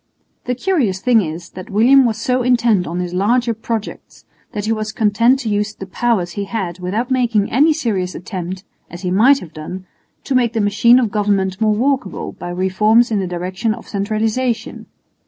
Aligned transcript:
The 0.45 0.55
curious 0.55 0.99
thing 0.99 1.21
is, 1.21 1.51
that 1.51 1.69
William 1.69 2.05
was 2.05 2.17
so 2.19 2.41
intent 2.41 2.87
on 2.87 2.99
his 2.99 3.13
larger 3.13 3.53
projects 3.53 4.25
that 4.51 4.65
he 4.65 4.71
was 4.71 4.91
content 4.91 5.37
to 5.41 5.49
use 5.49 5.75
the 5.75 5.85
powers 5.85 6.31
he 6.31 6.45
had 6.45 6.79
without 6.79 7.11
making 7.11 7.51
any 7.51 7.71
serious 7.71 8.15
attempt, 8.15 8.63
as 8.89 9.03
he 9.03 9.11
might 9.11 9.37
have 9.41 9.53
done, 9.53 9.85
to 10.23 10.33
make 10.33 10.53
the 10.53 10.59
machine 10.59 10.97
of 10.97 11.11
government 11.11 11.61
more 11.61 11.75
workable 11.75 12.31
by 12.31 12.49
reforms 12.49 13.11
in 13.11 13.19
the 13.19 13.27
direction 13.27 13.75
of 13.75 13.87
centralisation. 13.87 14.87